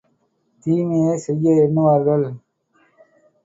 தீமையைச் 0.65 1.23
செய்ய 1.25 1.63
எண்ணுவார்கள். 1.63 2.27